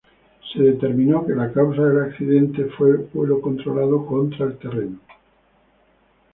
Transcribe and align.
Se 0.51 0.57
determino 0.59 1.27
que 1.27 1.33
la 1.35 1.53
causa 1.53 1.83
del 1.83 2.01
accidente 2.05 2.65
fue 2.75 2.97
vuelo 3.13 3.39
controlado 3.39 4.03
contra 4.07 4.47
el 4.47 4.57
terreno. 4.57 4.99